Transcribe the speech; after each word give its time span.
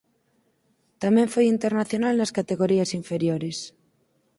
Tamén 1.03 1.31
foi 1.33 1.45
internacional 1.55 2.13
nas 2.17 2.33
categorías 2.37 2.89
inferiores. 2.99 3.57